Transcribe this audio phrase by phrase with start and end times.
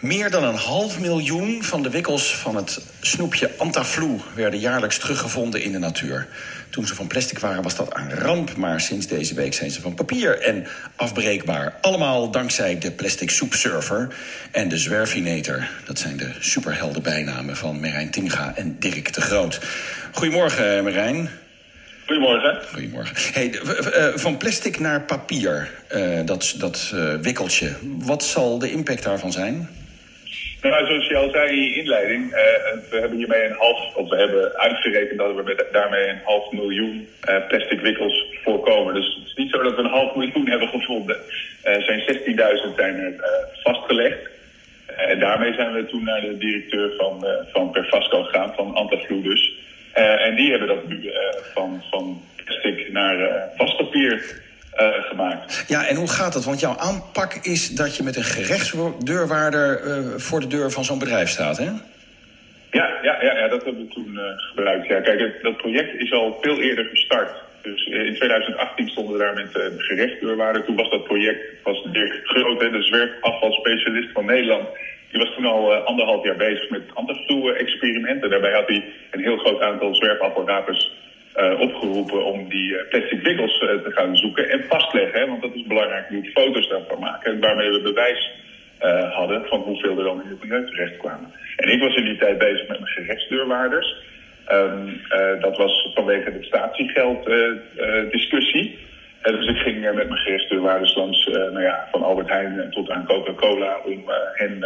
[0.00, 5.62] Meer dan een half miljoen van de wikkels van het snoepje Antaflu werden jaarlijks teruggevonden
[5.62, 6.26] in de natuur.
[6.70, 9.80] Toen ze van plastic waren was dat een ramp, maar sinds deze week zijn ze
[9.80, 10.66] van papier en
[10.96, 11.74] afbreekbaar.
[11.80, 14.14] Allemaal dankzij de plastic soepsurfer
[14.50, 15.70] en de zwerfineter.
[15.84, 19.60] Dat zijn de superhelden bijnamen van Merijn Tinga en Dirk de Groot.
[20.12, 21.30] Goedemorgen, Merijn.
[22.06, 22.58] Goedemorgen.
[22.72, 23.16] Goedemorgen.
[23.32, 23.60] Hey,
[24.14, 27.72] van plastic naar papier, uh, dat, dat uh, wikkeltje.
[27.82, 29.68] Wat zal de impact daarvan zijn?
[30.62, 32.32] Nou, zoals je al zei in je inleiding, uh,
[32.90, 36.52] we hebben hiermee een half, of we hebben uitgerekend dat we met, daarmee een half
[36.52, 38.94] miljoen uh, plastic wikkels voorkomen.
[38.94, 41.16] Dus het is niet zo dat we een half miljoen hebben gevonden.
[41.62, 42.00] Er zijn
[42.70, 43.14] 16.000 zijn er
[43.62, 44.28] vastgelegd.
[44.96, 49.52] En daarmee zijn we toen naar de directeur van, van Perfasco gegaan, van Antaflu dus.
[49.94, 51.12] en die hebben dat nu
[51.54, 54.42] van, van plastic naar vastpapier
[54.80, 55.64] uh, gemaakt.
[55.68, 56.44] Ja, en hoe gaat dat?
[56.44, 60.98] Want jouw aanpak is dat je met een gerechtsdeurwaarder uh, voor de deur van zo'n
[60.98, 61.70] bedrijf staat, hè?
[62.70, 64.86] Ja, ja, ja, ja dat hebben we toen uh, gebruikt.
[64.86, 67.30] Ja, kijk, dat project is al veel eerder gestart.
[67.62, 70.64] Dus in 2018 stonden we daar met de gerechtsdeurwaarder.
[70.64, 74.68] Toen was dat project, was Dirk Groot, de zwerfafvalspecialist van Nederland...
[75.10, 78.30] Die was toen al anderhalf jaar bezig met antiflu-experimenten.
[78.30, 80.92] Daarbij had hij een heel groot aantal zwerfafvalrapers
[81.36, 85.20] uh, opgeroepen om die uh, plastic wikkels uh, te gaan zoeken en vastleggen.
[85.20, 86.10] Hè, want dat is belangrijk.
[86.10, 87.32] Moet foto's daarvan maken.
[87.32, 88.30] En waarmee we bewijs
[89.12, 91.32] hadden van hoeveel er dan in het milieu terecht kwamen.
[91.56, 93.96] En ik was in die tijd bezig met mijn gerechtsdeurwaarders.
[94.52, 95.00] Um,
[95.40, 98.78] dat was vanwege de statiegelddiscussie.
[99.20, 103.06] En dus ik ging met mijn gerechtsdeurwaarders langs nou ja, van Albert Heijn tot aan
[103.06, 104.64] Coca-Cola om hen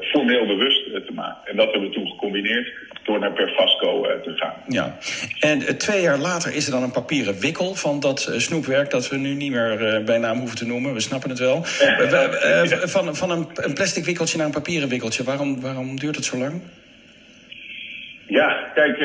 [0.00, 1.50] formeel bewust te maken.
[1.50, 2.72] En dat hebben we toen gecombineerd
[3.04, 4.54] door naar Perfasco te gaan.
[4.66, 4.96] Ja,
[5.40, 8.90] en twee jaar later is er dan een papieren wikkel van dat snoepwerk...
[8.90, 11.62] dat we nu niet meer bij naam hoeven te noemen, we snappen het wel.
[12.96, 16.36] van van een, een, plastic wikkeltje naar een papieren wikkeltje, waarom, waarom duurt het zo
[16.38, 16.62] lang?
[18.26, 18.98] Ja, kijk,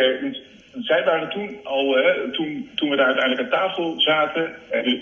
[0.79, 1.97] zij waren toen al,
[2.31, 4.55] toen, toen we daar uiteindelijk aan tafel zaten...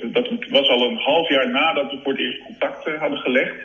[0.04, 3.56] dat was al een half jaar nadat we voor het eerst contact hadden gelegd...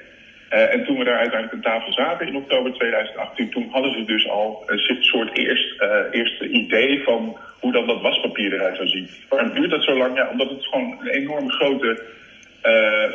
[0.53, 4.05] Uh, en toen we daar uiteindelijk aan tafel zaten in oktober 2018, toen hadden ze
[4.05, 8.89] dus al een soort eerst, uh, eerste idee van hoe dan dat waspapier eruit zou
[8.89, 9.09] zien.
[9.29, 10.17] Waarom duurt dat zo lang?
[10.17, 12.03] Ja, omdat het gewoon een enorme grote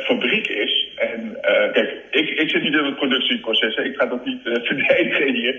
[0.04, 0.88] fabriek is.
[0.96, 1.38] En
[1.72, 5.56] kijk, ik, ik zit niet in het productieproces, ik ga dat niet verdedigen hier.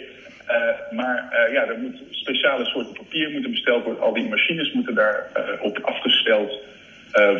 [0.92, 4.04] Maar ja, er moet speciale soorten papier moeten besteld worden.
[4.04, 5.28] Al die machines moeten daar
[5.62, 6.60] op afgesteld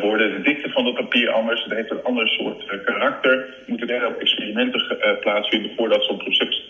[0.00, 0.32] worden.
[0.32, 1.64] De dikte van het papier anders.
[1.64, 3.54] Het heeft een ander soort karakter.
[3.66, 6.22] Moeten er ook experimenten plaatsvinden voordat zo'n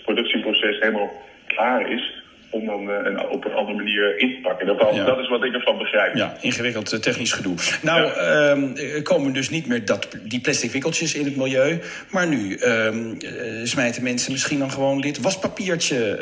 [0.05, 2.25] productieproces helemaal klaar is.
[2.51, 4.67] Om dan een, op een andere manier in te pakken.
[4.67, 5.05] Dat, ja.
[5.05, 6.15] dat, is wat ik ervan begrijp.
[6.15, 7.55] Ja, ingewikkeld technisch gedoe.
[7.83, 8.51] Nou, ja.
[8.51, 11.81] um, komen dus niet meer dat, die plastic wikkeltjes in het milieu.
[12.11, 13.17] Maar nu um,
[13.65, 16.19] smijten mensen misschien dan gewoon dit waspapiertje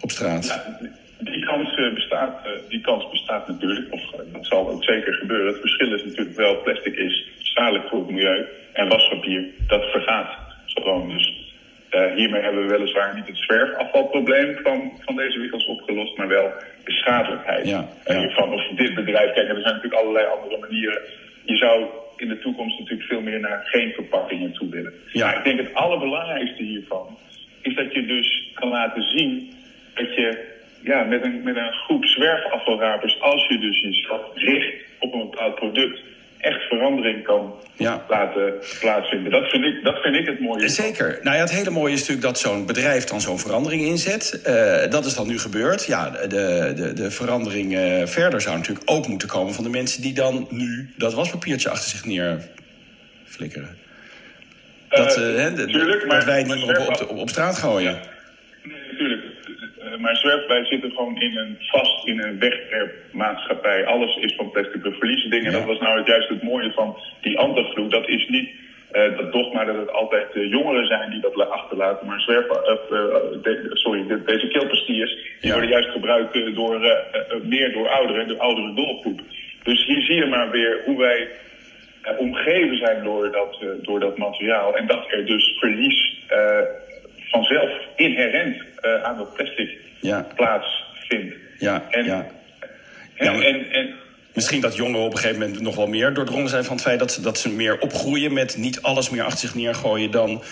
[0.00, 0.46] op straat.
[0.46, 0.78] Ja,
[1.18, 3.92] die kans, bestaat, die kans bestaat natuurlijk.
[3.92, 4.00] Of
[4.32, 5.46] dat zal ook zeker gebeuren.
[5.46, 8.46] Het verschil is natuurlijk wel, plastic is schadelijk voor het milieu.
[8.72, 10.30] En waspapier, dat vergaat
[10.66, 11.08] gewoon.
[11.08, 11.47] Dus
[11.90, 16.52] uh, hiermee hebben we weliswaar niet het zwerfafvalprobleem van, van deze winkels opgelost, maar wel
[16.84, 18.28] de schadelijkheid ja, ja.
[18.28, 19.32] van of dit bedrijf.
[19.32, 21.00] Kijk, er zijn natuurlijk allerlei andere manieren.
[21.44, 24.92] Je zou in de toekomst natuurlijk veel meer naar geen verpakkingen toe willen.
[25.12, 25.26] Ja.
[25.26, 27.18] Maar ik denk het allerbelangrijkste hiervan
[27.62, 29.52] is dat je dus kan laten zien
[29.94, 35.12] dat je ja, met, een, met een groep zwerfafvalrapers, als je dus jezelf richt op
[35.12, 36.00] een bepaald product,
[36.38, 38.04] echt verandering kan ja.
[38.08, 39.32] laten plaatsvinden.
[39.32, 40.68] Dat vind, ik, dat vind ik het mooie.
[40.68, 41.18] Zeker.
[41.22, 44.40] Nou ja, het hele mooie is natuurlijk dat zo'n bedrijf dan zo'n verandering inzet.
[44.46, 45.84] Uh, dat is dan nu gebeurd.
[45.84, 50.02] Ja, de, de, de verandering uh, verder zou natuurlijk ook moeten komen van de mensen
[50.02, 52.48] die dan nu dat waspapiertje achter zich neer
[53.24, 53.76] flikkeren.
[54.88, 57.98] Dat, uh, de, tuurlijk, dat wij niet meer op, op, op, straat gooien.
[59.28, 60.00] Nee, natuurlijk.
[60.00, 63.86] Maar zwerf, wij zitten gewoon in een, vast in een wegwerpmaatschappij.
[63.86, 64.82] Alles is van plastic.
[64.82, 65.50] We verliezen dingen.
[65.50, 65.58] Ja.
[65.58, 67.90] Dat was nou juist het mooie van die antigloed.
[67.90, 68.50] Dat is niet
[68.92, 72.06] uh, dat dogma dat het altijd jongeren zijn die dat achterlaten.
[72.06, 72.54] Maar zwerf, uh,
[73.42, 75.52] de, sorry, de, deze keelpastiers die ja.
[75.52, 76.80] worden juist gebruikt door,
[77.42, 79.20] meer door ouderen, de oudere doelgroep.
[79.62, 81.28] Dus hier zie je maar weer hoe wij
[82.16, 84.76] omgeven zijn door dat, door dat materiaal.
[84.76, 86.16] En dat er dus verlies
[87.30, 89.70] vanzelf inherent uh, aan dat plastic
[90.00, 90.26] ja.
[90.34, 91.34] plaatsvindt.
[91.58, 92.26] Ja, en, ja.
[93.14, 93.94] Ja, en, en,
[94.38, 96.98] Misschien dat jongeren op een gegeven moment nog wel meer doordrongen zijn van het feit
[96.98, 100.42] dat ze, dat ze meer opgroeien met niet alles meer achter zich neergooien dan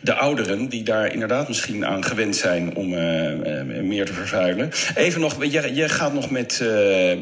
[0.00, 4.70] de ouderen, die daar inderdaad misschien aan gewend zijn om uh, uh, meer te vervuilen.
[4.94, 6.68] Even nog, je, je gaat nog met uh,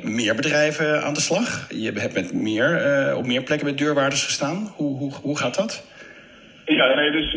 [0.02, 1.66] meer bedrijven aan de slag.
[1.70, 4.72] Je hebt met meer, op meer plekken met deurwaarders gestaan.
[4.76, 5.84] Hoe, hoe, hoe gaat dat?
[6.64, 7.36] Ja, nee, dus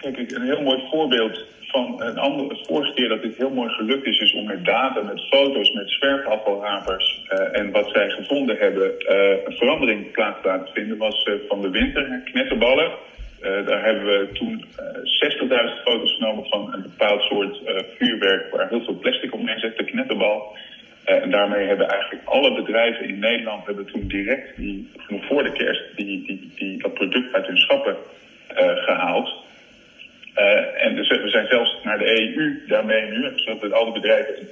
[0.00, 3.70] kijk, een heel mooi voorbeeld van een ander, het vorige keer dat dit heel mooi
[3.70, 8.56] gelukt is, is om met data, met foto's, met zwerfafvalhapers uh, en wat zij gevonden
[8.58, 12.90] hebben, uh, een verandering plaats te laten vinden, was uh, van de winter, knetterballen.
[13.40, 17.60] daar hebben we toen 60.000 foto's genomen van een bepaald soort
[17.98, 20.56] vuurwerk waar heel veel plastic omheen zit, de knetterbal.
[21.04, 25.82] en daarmee hebben eigenlijk alle bedrijven in Nederland hebben toen direct, die, voor de kerst,
[25.96, 27.96] die, die, die, dat product uit hun schappen
[28.86, 29.48] gehaald.
[30.36, 34.48] Uh, en dus we zijn zelfs naar de EU daarmee nu, zodat al die bedrijven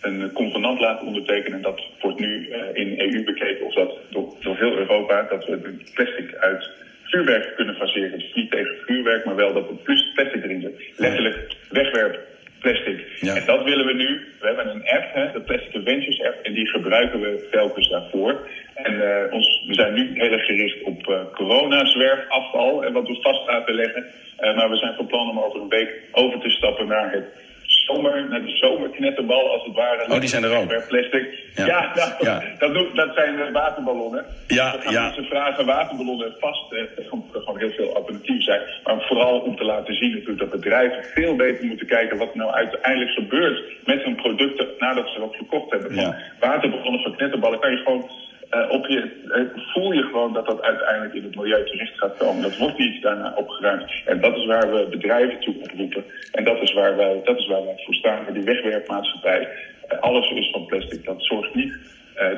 [0.00, 1.56] een convenant laten ondertekenen.
[1.56, 5.46] En dat wordt nu uh, in EU bekeken of dat door, door heel Europa, dat
[5.46, 6.70] we plastic uit
[7.04, 8.18] vuurwerk kunnen faseren.
[8.18, 10.98] Dus niet tegen vuurwerk, maar wel dat plus plastic erin zit.
[10.98, 12.28] Letterlijk wegwerp
[12.60, 13.06] plastic.
[13.20, 13.34] Ja.
[13.34, 14.08] En dat willen we nu.
[14.40, 18.48] We hebben een app, hè, de Plastic Adventures app, en die gebruiken we telkens daarvoor.
[18.82, 23.18] En uh, ons, we zijn nu heel erg gericht op uh, corona-zwerfafval en wat we
[23.22, 24.04] vast laten leggen.
[24.40, 27.24] Uh, maar we zijn van plan om over een week over te stappen naar het
[27.64, 30.12] zomer, naar de zomerknetterbal als het ware.
[30.12, 30.88] Oh, die zijn er ook.
[30.88, 31.26] Plastic.
[31.54, 32.42] Ja, ja, nou, ja.
[32.58, 34.24] Dat, doet, dat zijn waterballonnen.
[34.46, 35.02] Ja, dat gaan ja.
[35.02, 36.72] mensen vragen waterballonnen vast.
[36.72, 36.88] Er
[37.32, 38.60] gewoon heel veel alternatieven zijn.
[38.84, 42.36] Maar vooral om te laten zien natuurlijk dat bedrijven veel beter moeten kijken wat er
[42.36, 45.94] nou uiteindelijk gebeurt met hun producten nadat ze wat verkocht hebben.
[45.94, 48.10] Van waterballonnen van knetterballen kan je gewoon
[48.50, 52.16] uh, op je, uh, voel je gewoon dat dat uiteindelijk in het milieu terecht gaat
[52.16, 52.42] komen.
[52.42, 53.92] Dat wordt niet daarna opgeruimd.
[54.04, 56.04] En dat is waar we bedrijven toe oproepen.
[56.32, 59.48] En dat is waar wij, dat is waar wij voor staan, die wegwerpmaatschappij.
[59.92, 61.04] Uh, alles is van plastic.
[61.04, 61.72] Dat zorgt niet.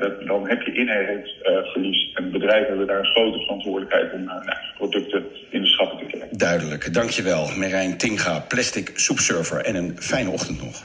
[0.01, 2.13] dat, dan heb je inherent verlies.
[2.15, 4.43] En bedrijven hebben daar een grote verantwoordelijkheid om nou,
[4.77, 6.39] producten in de schappen te krijgen.
[6.39, 6.95] Duidelijk.
[6.95, 9.65] Dankjewel, Merijn Tinga, plastic soepserver.
[9.65, 10.83] En een fijne ochtend nog.